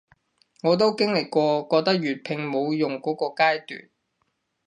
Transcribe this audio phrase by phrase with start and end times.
[0.63, 3.91] 我都經歷過覺得粵拼冇用箇個階段